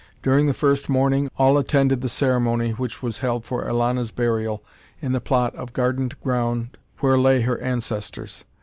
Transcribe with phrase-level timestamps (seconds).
[0.23, 4.63] During the first morning, all attended the ceremony which was held for Elana's burial
[4.99, 8.43] in the plot of gardened ground where lay her ancestors.